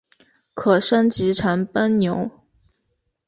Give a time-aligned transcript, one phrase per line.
[0.55, 2.31] 可升级成奔牛。